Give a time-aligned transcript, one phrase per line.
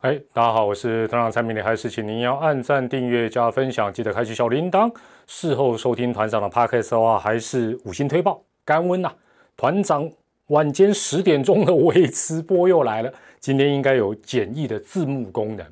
[0.00, 4.90] 哎，大家好，我是团长蔡明理，还是请您要按赞、订阅、加分享，记得开启小铃铛。
[5.26, 9.12] 事后收听团长的 podcast 的话，还是五星推报，干温呐！
[9.58, 10.10] 团长
[10.46, 15.66] 晚间十点钟的微直播又来了，今天应该有简易的字幕功能。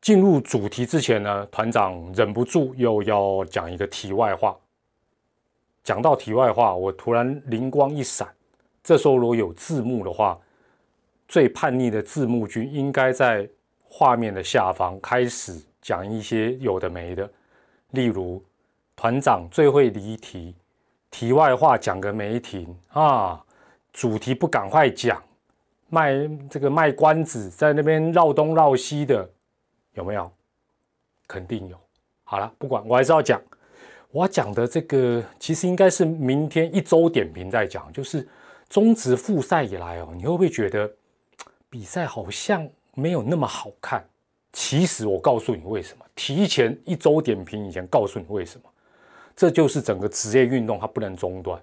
[0.00, 4.56] 进入主题之前呢，团长忍不住又要讲一个题外话。
[5.82, 8.28] 讲到题外话，我突然灵光一闪，
[8.84, 10.38] 这时候如果有字幕的话。
[11.34, 13.48] 最叛逆的字幕君应该在
[13.82, 17.28] 画面的下方开始讲一些有的没的，
[17.90, 18.40] 例如
[18.94, 20.54] 团长最会离题，
[21.10, 23.44] 题外话讲个没停啊，
[23.92, 25.20] 主题不赶快讲，
[25.88, 26.12] 卖
[26.48, 29.28] 这个卖关子，在那边绕东绕西的，
[29.94, 30.30] 有没有？
[31.26, 31.76] 肯定有。
[32.22, 33.42] 好了，不管我还是要讲，
[34.12, 38.24] 我讲的这个其实应该是明天一周点评再讲，就是
[38.68, 40.88] 中职复赛以来哦，你会不会觉得？
[41.74, 44.06] 比赛好像没有那么好看，
[44.52, 46.04] 其实我告诉你为什么。
[46.14, 48.70] 提前一周点评以前告诉你为什么，
[49.34, 51.60] 这就是整个职业运动它不能中断，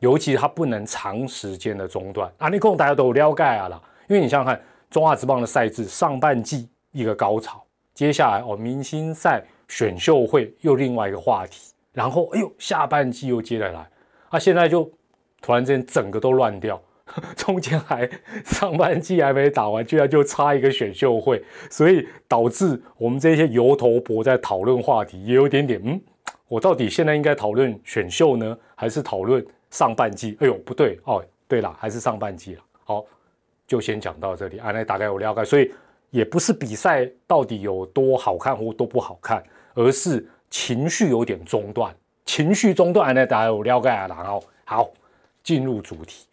[0.00, 2.30] 尤其它不能长时间的中断。
[2.36, 13.88] 啊，你共大家都了解啊啦，因为你想想看，中华职棒的赛制上半季一个高潮，接下来哦明星赛选秀会又另外一个话题，然后哎呦下半季又接着来，
[14.28, 14.84] 啊现在就
[15.40, 16.78] 突然之间整个都乱掉。
[17.36, 18.08] 中间还
[18.44, 26.00] 上半季还没打完，居然就差一个选秀会， 所以导致我们这些油头伯在讨论话题也有点点，嗯，
[26.48, 30.36] 我到底现在应该讨论选秀呢，还是讨论上半季？
[30.40, 32.62] 哎呦，不对哦，对了，还是上半季了。
[32.84, 33.04] 好，
[33.66, 34.58] 就先讲到这里。
[34.58, 35.70] 啊，那大概有了解，所以
[36.10, 39.42] 也不是比赛到底有多好看或多不好看，
[39.74, 44.06] 而是情绪有点中断，情绪中断，那大概有了解啊。
[44.08, 44.90] 然后好，
[45.42, 46.26] 进入主题。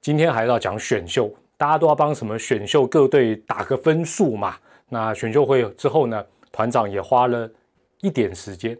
[0.00, 4.56] 今天还要讲选秀，大家都要帮什么选秀各队打个分数嘛？
[4.88, 7.50] 那选秀会之后呢，团长也花了
[8.00, 8.78] 一点时间，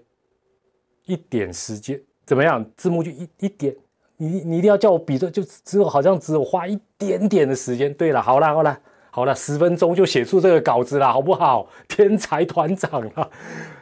[1.05, 2.65] 一点时间怎么样？
[2.77, 3.75] 字幕就一一点，
[4.17, 7.93] 你你一定要叫我比的，就只有好像只有花一点点的时间。
[7.95, 8.81] 对了，好了好了
[9.11, 11.69] 好了，十分钟就写出这个稿子了，好不好？
[11.89, 13.29] 天才团长啊！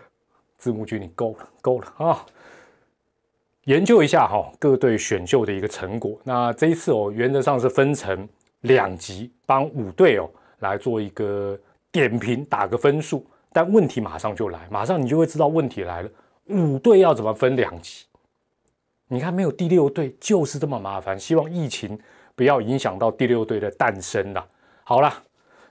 [0.57, 2.25] 字幕君你够了够了啊！
[3.67, 6.17] 研究一下哈各队选秀的一个成果。
[6.23, 8.29] 那这一次哦，原则上是分成
[8.61, 11.59] 两集，帮五队哦来做一个
[11.91, 13.27] 点评，打个分数。
[13.53, 16.09] 但问题马上就来，马上你就会知道问题来了。
[16.45, 18.05] 五队要怎么分两集？
[19.09, 21.19] 你看没有第六队就是这么麻烦。
[21.19, 21.99] 希望疫情
[22.37, 24.47] 不要影响到第六队的诞生了。
[24.85, 25.13] 好了，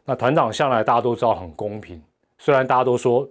[0.03, 2.03] 那团长向来大家都知道很公平，
[2.39, 3.25] 虽然大家都说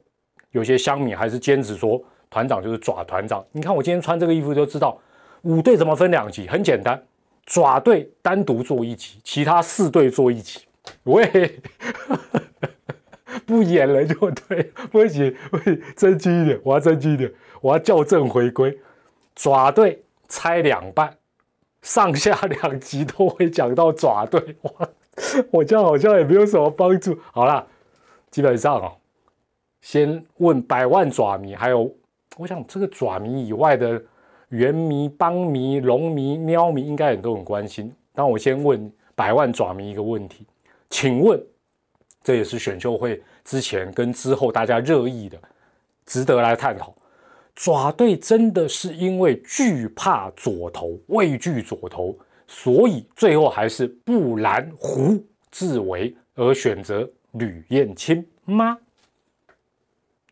[0.53, 2.03] 有些乡民还是坚持说。
[2.35, 4.99] 团长就是爪团长，你看我今天穿这个衣服就知道，
[5.43, 6.49] 五队怎么分两级？
[6.49, 7.01] 很简单，
[7.47, 10.63] 爪队单独做一级，其他四队做一级。
[11.05, 11.61] 喂，
[13.47, 18.77] 不演了就对，不行，不行，正经一点，我要正经一点，我要校正回归。
[19.37, 21.17] 爪队拆两半，
[21.83, 24.57] 上下两集都会讲到爪队。
[24.63, 24.89] 哇，
[25.53, 27.17] 我这样好像也没有什么帮助。
[27.31, 27.65] 好了，
[28.33, 28.97] 基本上哦，
[29.81, 31.95] 先问百万爪迷，还有。
[32.37, 34.03] 我想这个爪迷以外的
[34.49, 37.95] 猿迷、邦迷、龙迷、喵迷，应该很都很关心。
[38.13, 40.47] 但我先问百万爪迷一个问题，
[40.91, 41.41] 请问，
[42.23, 45.39] 这也是选秀会之前跟之后大家热议的，
[46.07, 46.95] 值得来探讨。
[47.55, 52.17] 爪队真的是因为惧怕左投、畏惧左投，
[52.49, 58.77] 所以最后还是不拦胡志伟而选择吕燕青吗？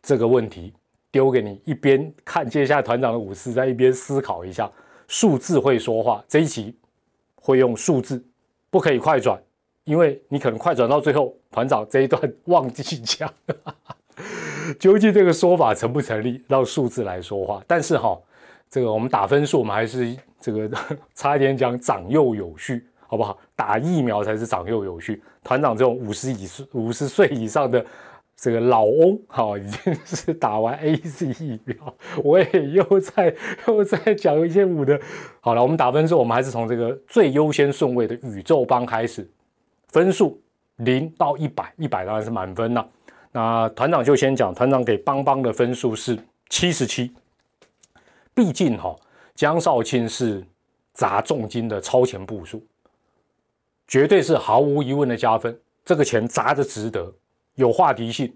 [0.03, 0.73] 这个问题。
[1.13, 4.69] 丢给你，一边看接下来团长的武士，在一边思考一下。
[5.07, 6.75] 数字会说话，这一集
[7.35, 8.25] 会用数字，
[8.71, 9.39] 不可以快转，
[9.85, 13.31] 因为你可能快转到最后，团长这一段忘记讲。
[14.81, 16.43] 究竟这个说法成不成立？
[16.49, 17.63] 让数字来说话。
[17.67, 18.19] 但是哈，
[18.71, 20.71] 这个我们打分数，我们还是这个
[21.15, 23.39] 差一点讲长幼有序，好不好？
[23.55, 25.23] 打疫苗才是长幼有序。
[25.45, 27.85] 团长这种五十以五十岁以上的。
[28.43, 31.77] 这个老翁哈已经是打完 A Z 疫苗，
[32.25, 33.33] 我也又在
[33.69, 35.01] 又在讲一些五的。
[35.39, 39.25] 好了，我们打分数，我们还是从这个最优先顺位的宇宙帮开始，
[39.91, 40.43] 分数
[40.79, 42.85] 零到一百，一百当然是满分了。
[43.31, 46.19] 那团长就先讲，团长给邦邦的分数是
[46.49, 47.15] 七十七。
[48.35, 48.97] 毕竟哈，
[49.37, 50.45] 江少庆是
[50.95, 52.61] 砸重金的超前部署，
[53.87, 57.15] 绝对是毫无疑问的加分，这个钱砸的值得。
[57.55, 58.33] 有话题性、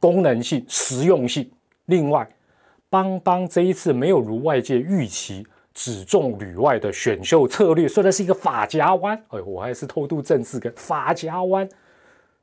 [0.00, 1.50] 功能性、实用性。
[1.86, 2.28] 另外，
[2.88, 11.68] 邦邦这一次没有如外界预期只中旅外的选秀策略，虽然是一个法夹弯，哎，我还是偷渡政治跟法夹弯，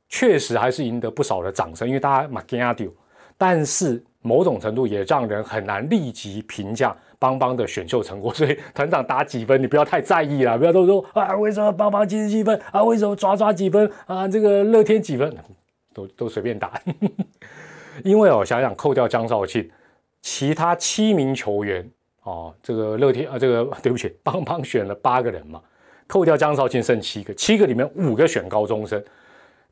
[0.08, 2.92] 确实还是赢得不少的掌声，因为大家马吉亚丢，
[3.38, 8.32] 但是某种程度也让人很难立即评价邦邦的选秀成果。
[8.34, 12.84] 所以 团长打几分，你不要太在意了，不要都说啊，为什么邦邦七十七分啊？
[12.84, 14.28] 为什么抓抓几分啊？
[14.28, 15.34] 这个乐天几分，
[15.92, 16.80] 都都随便打。
[18.02, 19.70] 因为哦，想想扣掉江少庆，
[20.22, 21.88] 其他七名球员
[22.22, 25.60] 哦，这个乐天啊，这个对不起，邦邦选了八个人嘛，
[26.06, 29.02] 扣掉江少庆剩七个，七个里面五个选高中生。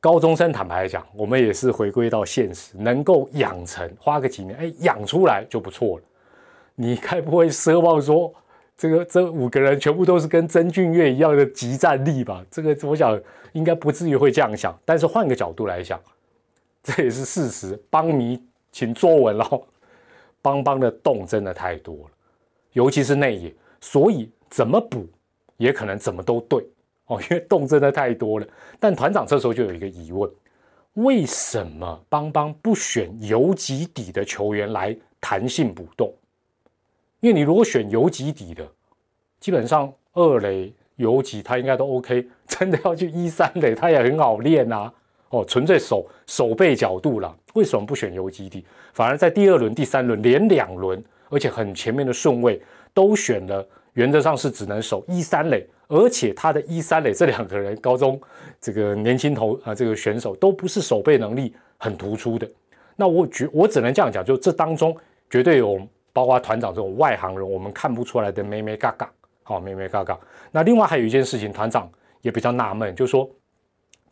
[0.00, 6.04] 高中生坦白讲，我们也是回归到现实，能够养成，花个几年，哎，养出来就不错了。
[6.74, 8.32] 你该不会奢望说，
[8.80, 12.42] 这个这五个人全部都是跟曾俊岳一样的集战力吧？
[12.50, 13.20] 这个我想
[13.52, 14.74] 应该不至于会这样想。
[14.86, 16.00] 但是换个角度来想。
[16.82, 18.42] 这也是事实，邦迷
[18.72, 19.62] 请坐稳了。
[20.40, 22.10] 邦邦的洞真的太多了，
[22.72, 25.06] 尤其是内野，所以怎么补
[25.58, 26.66] 也可能怎么都对
[27.04, 28.46] 哦，因为洞真的太多了。
[28.78, 30.30] 但团长这时候就有一个疑问：
[30.94, 36.10] 为什么邦邦不选游击底的球员来弹性补洞？
[37.20, 38.66] 因为你如果选游击底的，
[39.38, 44.92] 基本上二垒游击他应该都 OK， 真的要去一三垒他也很好练啊。
[45.30, 48.64] 哦，纯粹守守备角度了，为什么不选游击地？
[48.92, 52.60] 反而在第二轮、第三轮连两轮，而且很前面的顺位
[52.92, 58.20] 都选了，原则上是只能守一三垒，而且他的一三垒这两个人，高中
[58.60, 62.50] 这个年轻头啊，这个选手都不是守备能力很突出的。
[62.96, 64.96] 那我觉我只能这样讲，就这当中
[65.30, 65.80] 绝对有
[66.12, 69.10] 包括团长这种外行人，我们看不出来的咩咩嘎嘎，
[69.42, 70.18] 好咩咩嘎嘎。
[70.50, 71.90] 那另外还有一件事情，团长
[72.20, 73.28] 也比较纳闷，就是说。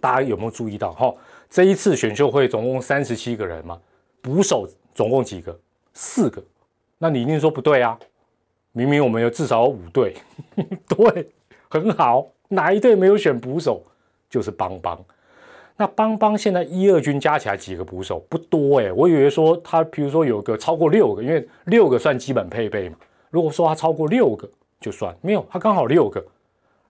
[0.00, 0.92] 大家有没有注意到？
[0.92, 1.12] 哈，
[1.50, 3.76] 这一次选秀会总共三十七个人嘛，
[4.22, 4.64] 捕手
[4.94, 5.58] 总共几个？
[5.92, 6.40] 四个。
[6.98, 7.98] 那你一定说不对啊？
[8.70, 10.14] 明明我们有至少有五队，
[10.86, 11.28] 对，
[11.68, 12.28] 很好。
[12.46, 13.82] 哪一队没有选捕手？
[14.30, 15.04] 就是邦邦。
[15.78, 18.18] 那邦邦现在一二军加起来几个捕手？
[18.28, 18.92] 不多哎。
[18.92, 22.96] 我以为说他，比如说有个超过六个，因为六个算基本配备嘛。
[23.30, 24.46] 如果说他超过六个
[24.80, 26.22] 就算，没有，他刚好六个。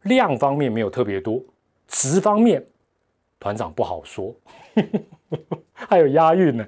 [0.03, 1.41] 量方面没有特别多，
[1.87, 2.65] 值方面。
[3.41, 4.35] 团长不好说，
[5.73, 6.67] 还有押韵呢。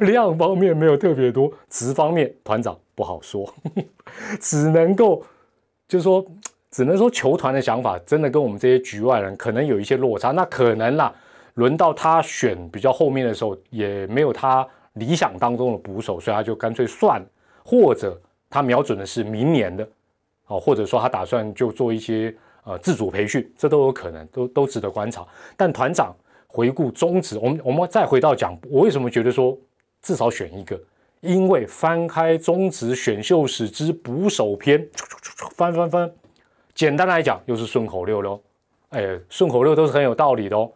[0.00, 3.48] 量方面没有特别多，值方面团长不好说，
[4.40, 5.22] 只能够
[5.86, 6.26] 就是说，
[6.68, 10.32] 只能说球团的想法真的跟我们这些局外人可能有一些落差。
[10.32, 11.14] 那可能啦，
[11.60, 17.22] 轮到他选比较后面的时候，也没有他理想当中的捕手，所以他就干脆算，
[17.62, 18.18] 或者
[18.48, 19.86] 他瞄准的是明年的，
[20.46, 22.34] 哦，或者说他打算就做一些。
[22.62, 25.26] 呃，自主培训，这都有可能，都都值得观察。
[25.56, 26.14] 但团长
[26.46, 29.56] 回顾中职，我们我们再回到讲，我为什么觉得说
[30.02, 30.78] 至少选一个？
[31.20, 34.86] 因为翻开中职选秀史之捕手篇，
[35.56, 36.12] 翻翻翻，
[36.74, 38.38] 简单来讲，又是顺口溜喽。
[38.90, 40.70] 哎，顺口溜都是很有道理的哦。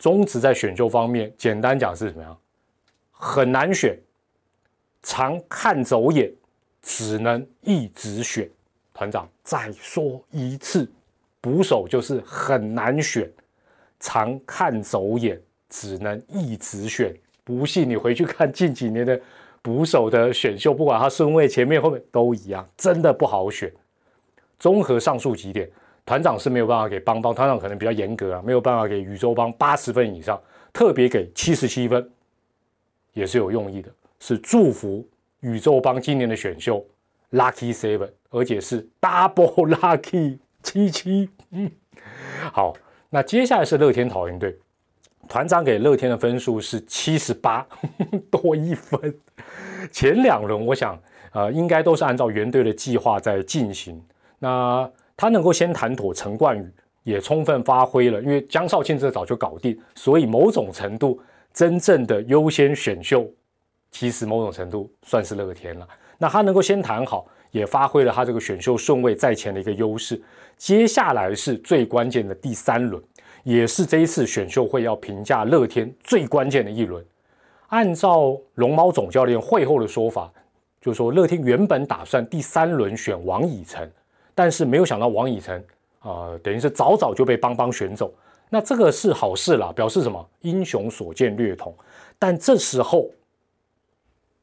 [0.00, 2.36] 中职在选秀方面，简单讲是什么样？
[3.12, 3.96] 很难选，
[5.02, 6.32] 常看走眼，
[6.80, 8.48] 只能一直选。
[8.94, 10.90] 团长再说一次，
[11.38, 13.30] 捕手就是很难选，
[13.98, 15.38] 常看走眼，
[15.68, 17.14] 只能一直选。
[17.44, 19.20] 不信你回去看近几年的
[19.60, 23.70] 捕手的选秀，不管他顺位前面后面都一样，真的不好选。
[24.58, 25.70] 综合上述几点，
[26.04, 30.40] 团长是没有办法给邦邦，团长可能比较严格啊，没有办法给宇宙邦八十分以上，
[30.72, 32.10] 特别给七十七分，
[33.12, 35.06] 也是有用意的，是祝福
[35.40, 36.84] 宇宙邦今年的选秀。
[37.32, 41.30] Lucky Seven，而且是 Double Lucky 七七。
[41.52, 41.70] 嗯，
[42.52, 42.74] 好，
[43.08, 44.58] 那接下来是乐天桃园队，
[45.28, 47.64] 团长给乐天的分数是七十八，
[48.32, 49.14] 多一分。
[49.92, 51.00] 前两轮我想，
[51.32, 54.02] 呃，应该都是按照原队的计划在进行。
[54.40, 56.66] 那他能够先谈妥陈冠宇，
[57.02, 61.20] 也充分发挥了，因为江少庆这早就搞定，所以某种程度
[61.52, 63.30] 真正的优先选秀，
[63.90, 65.86] 其实某种程度算是乐天了。
[66.16, 70.18] 那他能够先谈好，也发挥了他这个选秀顺位在前的一个优势。
[70.56, 73.02] 接下来是最关键的第三轮，
[73.44, 77.04] 也是这一次选秀会要评价乐天最关键的一轮。
[77.66, 80.32] 按照龙猫总教练会后的说法，
[80.80, 83.86] 就说乐天原本打算第三轮选王以诚，
[84.34, 85.62] 但是没有想到王以诚
[86.00, 88.12] 啊，等于是早早就被邦邦选走。
[88.48, 90.28] 那这个是好事啦，表示什么？
[90.40, 91.74] 英雄所见略同。
[92.18, 93.08] 但这时候。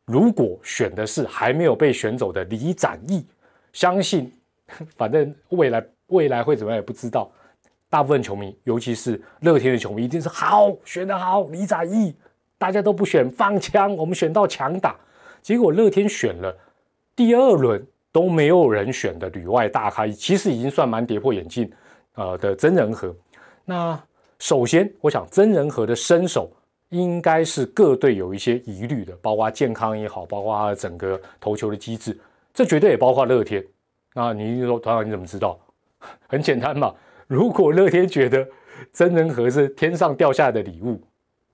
[0.10, 3.26] 如果选的是还没有被选走的李展毅，
[3.74, 4.32] 相信
[4.96, 7.30] 反正未来未来会怎么样也不知道。
[7.90, 12.16] 大部分球迷，尤其是乐天的球迷，一定是好选的好李展毅，
[12.58, 14.96] 大家都不选放枪，我们选到强打。
[15.42, 16.58] 结果乐天选了
[17.14, 17.86] 第二轮
[18.18, 21.72] 都没有人选的旅外大咖，其实已经算蛮跌破眼镜
[22.16, 23.16] 呃的真人和。
[23.64, 24.02] 那
[24.40, 26.50] 首先，我想曾仁和的身手
[26.90, 32.20] 应该是各队有一些疑虑的，包括健康也好，包括整个投球的机制，
[32.56, 33.64] 这绝对也包括乐天。
[34.16, 35.56] 那你说团长你怎么知道？
[36.28, 36.92] 很简单嘛，
[37.28, 38.44] 如果乐天觉得
[38.92, 41.00] 曾仁和是天上掉下来的礼物，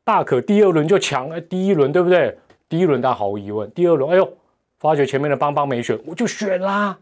[0.06, 2.38] 大可第二轮就抢，哎，第一轮对不对？
[2.70, 4.34] 第一轮大毫无疑问，第二轮，哎呦，
[4.84, 7.00] 发觉前面的邦邦没选，我就选啦，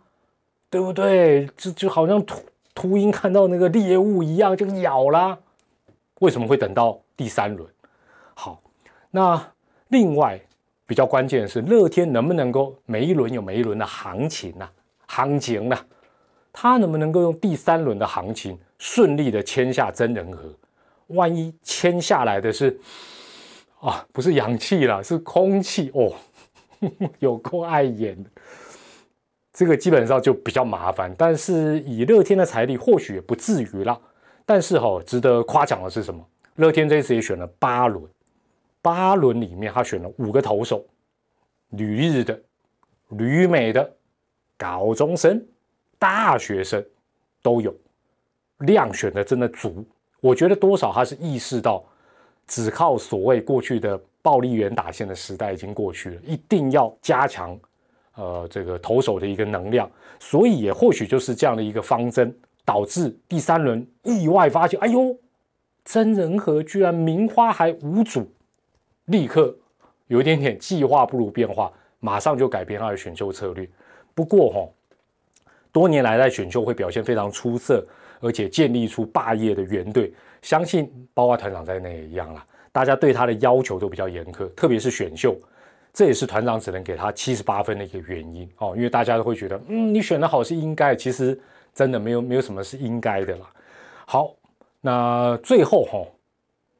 [0.69, 1.49] 对不对？
[1.57, 2.39] 这就好像秃
[2.75, 5.35] 秃鹰看到那个猎物一样，就咬啦。
[6.19, 7.67] 为什么会等到第三轮？
[8.35, 8.61] 好，
[9.09, 9.43] 那
[9.87, 10.39] 另外
[10.85, 14.69] 比较关键的是，乐天能不能够每一轮有每一轮的行情呐？
[15.07, 15.75] 行情呐，
[16.53, 20.53] 他能不能够用第三轮的行情顺利的签下真人和？
[21.07, 22.79] 万一签下来的是
[23.79, 26.13] 啊，不是氧气了，是空气哦，
[27.19, 28.17] 有够碍眼，
[29.53, 31.13] 这个基本上就比较麻烦。
[31.17, 33.99] 但是以乐天的财力，或许也不至于了。
[34.45, 36.25] 但是哈，值得夸奖的是什么？
[36.55, 38.03] 乐天这次也选了八轮，
[38.81, 40.85] 八轮里面他选了五个投手，
[41.69, 42.39] 旅日的、
[43.09, 43.89] 旅美的、
[44.57, 45.43] 高中生、
[45.97, 46.83] 大学生
[47.41, 47.73] 都有，
[48.59, 49.85] 量选的真的足。
[50.19, 51.83] 我觉得多少他是意识到，
[52.47, 57.59] 只靠所谓过去的暴力员打线的时代已经过去了，一定要加强
[58.15, 62.33] 呃这个投手的一个能量，所以也或许就是这样的一个方针。
[62.63, 65.17] 导致第三轮意外发现，哎呦，
[65.83, 68.31] 真人和居然名花还无主，
[69.05, 69.53] 立刻
[70.05, 73.67] 有一点点计划不如变化，马上就改变他的选秀策略。
[74.13, 74.69] 不过哈，
[75.71, 77.83] 多年来在选秀会表现非常出色，
[78.21, 85.35] 而且建立出霸业的原队，相信包括团长在内也一样啦，大家对他的要求都比较严苛，特别是选秀，
[85.91, 91.37] 这也是团长只能给他七十八分的一个原因哦，因为大家都会觉得，嗯，你选的好是应该，其实。
[91.73, 93.49] 真的没有没有什么是应该的啦。
[94.05, 94.35] 好，
[94.81, 96.05] 那最后哈，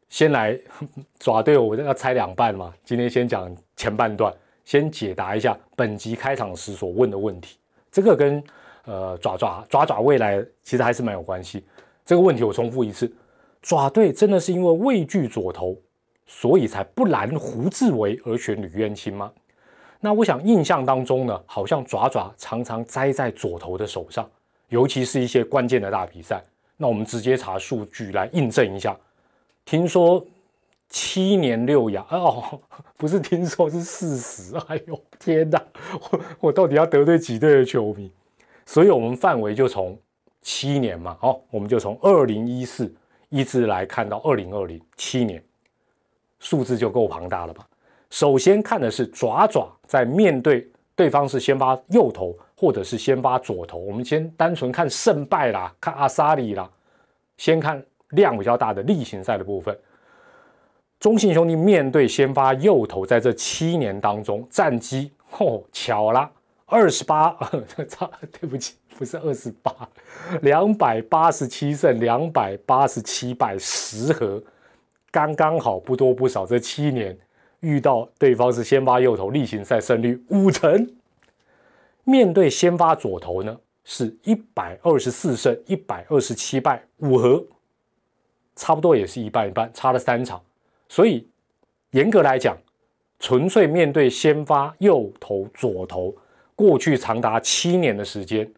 [0.10, 0.60] 先来
[1.18, 2.74] 抓队，我要拆两半嘛。
[2.84, 4.34] 今天先讲前半段，
[4.66, 7.58] 先解答一下本集开场时所问的问题。
[7.90, 8.44] 这个跟
[8.86, 11.64] 呃爪爪爪爪未来其实还是蛮有关系。
[12.06, 13.12] 这个问题我重复一次：
[13.62, 15.78] 爪队真的是因为畏惧左投，
[16.26, 19.32] 所以才不拦胡志伟而选吕渊清吗？
[20.00, 24.28] 那我想印象当中呢，好像爪爪常常栽在左投的手上。
[24.70, 26.42] 尤其是一些关键的大比赛，
[26.78, 28.98] 那我们直接查数据来印证一下。
[29.66, 30.26] 听说
[30.90, 32.60] 七年六亚哦，
[32.98, 34.56] 不是听说是事实。
[34.68, 35.62] 哎呦天哪，
[36.10, 38.12] 我我到底要得罪几队的球迷？
[38.72, 40.00] 所以，我们范围就从
[40.42, 42.90] 七年嘛，好，我们就从二零一四
[43.28, 45.44] 一直来看到二零二零七年，
[46.40, 47.68] 数字就够庞大了吧？
[48.10, 52.34] 首先看的是爪爪在面对对方是先发右投。
[52.56, 56.70] 或者是先发左投，我们先单纯看胜败啦，看阿萨里啦，
[57.36, 59.76] 先看量比较大的例行赛的部分。
[61.00, 66.30] 中信兄弟面对先发右投，在这七年当中战绩，哦，巧了，
[66.72, 67.38] 二十八，
[67.90, 68.10] 差，
[68.40, 69.90] 对不起，不是二十八，
[70.42, 74.42] 两百八十七胜，两百八十七败，十和，
[75.12, 76.46] 刚刚好，不多不少。
[76.46, 77.18] 这七年
[77.60, 80.90] 遇到对方是先发右投，例行赛胜率五成。
[82.06, 87.44] 面对先发左投呢，是一百二十四胜一百二十七败五和，
[88.56, 90.42] 差不多也是一半一半，差了三场。
[90.88, 91.28] 所以
[91.92, 92.58] 严格来讲，
[93.20, 96.16] 纯粹面对先发右投左投，
[96.56, 98.50] 过去长达七年的时间，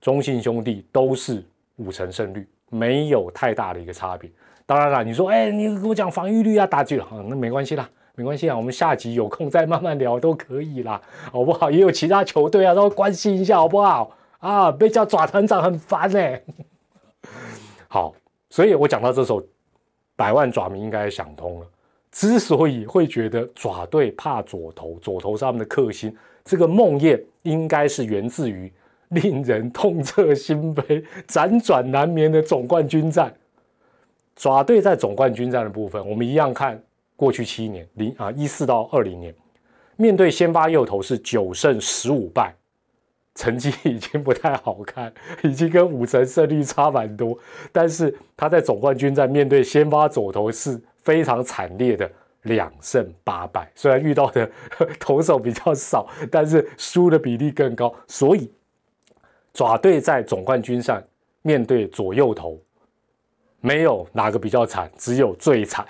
[0.00, 1.42] 中信兄弟都是
[1.76, 4.30] 五成胜率，没有太大的一个差别。
[4.66, 7.88] 当然了，你说，哎，你跟我讲防御率啊，打击了，那没关系啦。
[8.16, 11.00] 没关系啊，我们下集有空再慢慢聊都可以啦，
[11.32, 11.70] 好不好？
[11.70, 14.14] 也有其他球队啊，都关心一下，好不好？
[14.40, 16.38] 啊，被叫爪团长很烦呢。
[17.88, 18.14] 好，
[18.50, 19.42] 所以我讲到这首，
[20.16, 21.66] 百万爪迷应该想通了。
[22.10, 26.14] 之所以会觉得爪队怕左投，左投是他们的克星，
[26.44, 28.72] 这个梦魇应该是源自于
[29.08, 33.32] 令人痛彻心扉、辗转难眠的总冠军战。
[34.36, 36.82] 爪队在总冠军战的部分，我们一样看。
[37.16, 39.34] 过去七年，零啊一四到二零年，
[39.96, 42.54] 面对先发右投是九胜十五败，
[43.34, 45.12] 成绩已经不太好看，
[45.44, 47.38] 已经跟五成胜率差蛮多。
[47.72, 52.10] 但是他在总冠军战面对先发左投是非常惨烈的
[52.42, 54.50] 两胜八败，虽然遇到的
[54.98, 57.94] 投手比较少，但是输的比例更高。
[58.06, 58.50] 所以
[59.52, 61.02] 爪队在总冠军上
[61.42, 62.58] 面对左右投，
[63.60, 65.86] 没有哪个比较惨，只有最惨。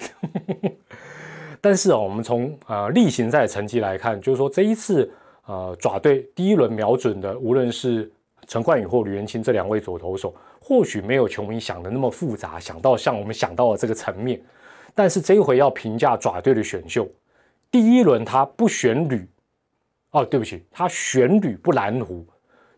[1.60, 5.08] 但是啊，我们从呃例行赛成绩来看，就是说这一次
[5.46, 8.10] 呃爪队第一轮瞄准的，无论是
[8.46, 14.40] 陈冠宇或吕元清这两位左投手，或许没有球迷想的那么复杂，想到像我们想到的这个层面。
[14.94, 17.08] 但是这一回要评价爪队的选秀，
[17.70, 19.26] 第一轮他不选吕，
[20.10, 22.26] 哦，对不起，他选吕不蓝湖，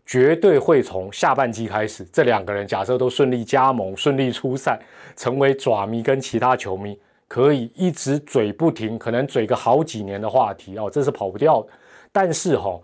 [0.05, 4.79] 绝对会从下半季开始，这两个人假设都顺利加盟、顺利出赛，
[5.15, 11.65] 成为爪迷跟其他球迷可以一直嘴不停，可能嘴个好几年的话题哦，这是跑不掉。
[12.11, 12.79] 但是哈，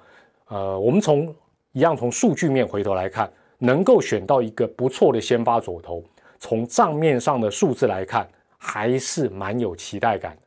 [0.47, 1.33] 呃，我们从
[1.73, 6.03] 一样从数据面回头来看，能够选到一个不错的先发左投，
[6.39, 8.27] 从账面上的数字来看。
[8.59, 10.37] 还是蛮有期待感。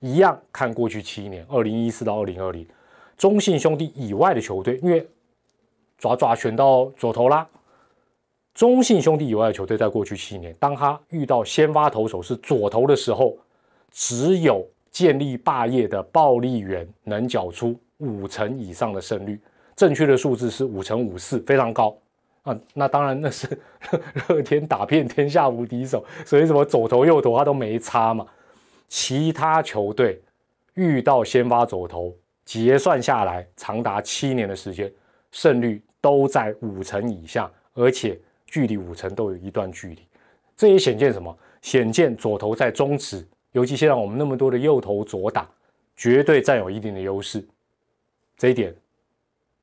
[0.00, 2.66] 一样看过去七年，二零一四到二零二零，
[3.18, 5.06] 中信兄弟以外的球队，因为
[5.98, 7.46] 爪爪选到左投啦。
[8.54, 13.36] 中信兄弟以外的球队，在过去七年，当他遇到先发投手是左投的时候，
[13.90, 19.38] 只有建立霸业的暴力员能缴出五成以上的胜率，
[19.74, 21.96] 正确的数字是五成五四，非常高。
[22.46, 23.58] 啊，那当然那是
[24.28, 28.24] 乐天打遍天下无敌手，所以什么左投右投他都没差嘛。
[28.88, 30.22] 其他球队
[30.74, 34.90] 遇到先发左投，结算下来长达七年的时间，
[35.32, 39.98] 胜率都在五成以下，而且距离五成都有一段距离。
[40.56, 41.36] 这也显见什么？
[41.62, 45.50] 显见左投在中职，尤其现在我们那么多的右投左打，
[45.96, 47.44] 绝对占有一定的优势。
[48.38, 48.72] 这一点。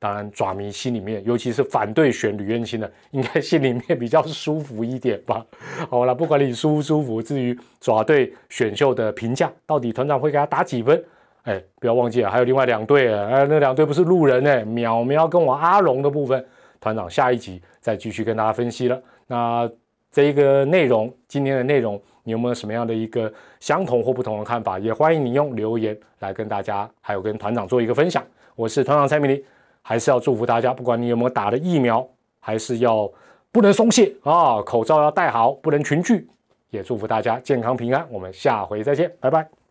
[0.04, 5.42] 当然，爪迷心里面，尤其是反对选吕彦青的， 应该心里面比较舒服一点吧。
[5.88, 11.02] 好了，不管你舒不舒服，至于爪队选秀的评价，到底团长会给他打几分？
[11.44, 16.44] 哎，不要忘记了，还有另外两队啊，哎，那两队不是路人哎，淼淼跟我阿龙的部分，
[16.82, 19.02] 团长下一集再继续跟大家分析了。
[19.26, 19.66] 那
[20.12, 24.78] 这一个内容，今天的内容，你有没有什么样的一个相同或不同的看法？
[24.78, 28.22] 也欢迎你用留言来跟大家，还有跟团长做一个分享。
[28.54, 29.42] 我是团长蔡明黎。
[29.86, 32.08] 还是要祝福大家，不管你有没有打了疫苗，
[32.40, 33.08] 还是要
[33.52, 36.26] 不能松懈啊，口罩要戴好，不能群聚，
[36.70, 38.06] 也祝福大家健康平安。
[38.10, 39.63] 我们下回再见，拜拜。